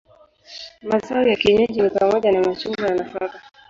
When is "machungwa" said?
2.43-2.87